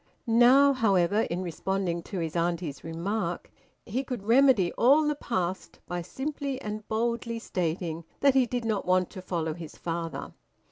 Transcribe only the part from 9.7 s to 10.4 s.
father.